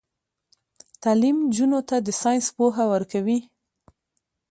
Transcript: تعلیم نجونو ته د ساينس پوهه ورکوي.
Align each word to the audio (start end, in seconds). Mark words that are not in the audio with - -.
تعلیم 1.03 1.37
نجونو 1.47 1.79
ته 1.89 1.95
د 2.05 2.07
ساينس 2.21 2.47
پوهه 2.57 2.83
ورکوي. 2.93 3.39